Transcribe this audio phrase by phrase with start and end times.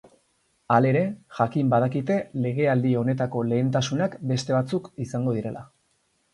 [0.75, 1.03] Halere,
[1.39, 2.17] jakin badakite
[2.47, 5.67] legealdi honetako lehentasunak beste batzuk izango direla.